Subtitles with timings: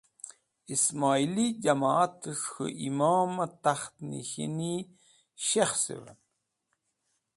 [0.73, 4.73] Ismoili Jamoat es̃h K̃hu Imom e Takht Nashini
[5.45, 6.19] Shekhsuven